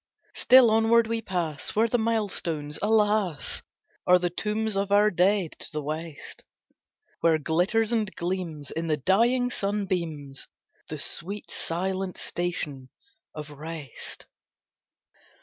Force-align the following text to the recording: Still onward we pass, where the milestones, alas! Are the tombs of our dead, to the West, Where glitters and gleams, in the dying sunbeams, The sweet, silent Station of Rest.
Still 0.33 0.71
onward 0.71 1.05
we 1.05 1.21
pass, 1.21 1.75
where 1.75 1.87
the 1.87 1.99
milestones, 1.99 2.79
alas! 2.81 3.61
Are 4.07 4.17
the 4.17 4.31
tombs 4.31 4.75
of 4.75 4.91
our 4.91 5.11
dead, 5.11 5.51
to 5.59 5.71
the 5.71 5.83
West, 5.83 6.43
Where 7.19 7.37
glitters 7.37 7.91
and 7.91 8.11
gleams, 8.15 8.71
in 8.71 8.87
the 8.87 8.97
dying 8.97 9.51
sunbeams, 9.51 10.47
The 10.89 10.97
sweet, 10.97 11.51
silent 11.51 12.17
Station 12.17 12.89
of 13.35 13.51
Rest. 13.51 14.25